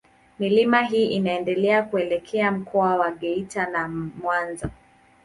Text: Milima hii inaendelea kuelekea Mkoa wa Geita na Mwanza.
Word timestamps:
Milima 0.39 0.81
hii 0.81 1.05
inaendelea 1.05 1.83
kuelekea 1.83 2.51
Mkoa 2.51 2.95
wa 2.95 3.11
Geita 3.11 3.69
na 3.69 3.87
Mwanza. 4.21 4.69